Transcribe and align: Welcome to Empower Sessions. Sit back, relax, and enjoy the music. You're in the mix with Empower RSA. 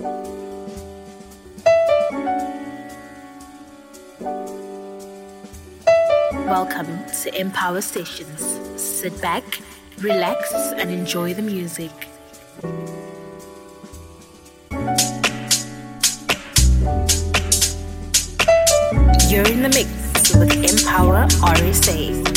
Welcome 0.00 0.38
to 7.22 7.36
Empower 7.36 7.80
Sessions. 7.80 8.80
Sit 8.80 9.20
back, 9.20 9.42
relax, 9.98 10.52
and 10.76 10.92
enjoy 10.92 11.34
the 11.34 11.42
music. 11.42 11.90
You're 19.28 19.50
in 19.50 19.62
the 19.62 19.70
mix 19.74 20.32
with 20.36 20.52
Empower 20.52 21.26
RSA. 21.26 22.27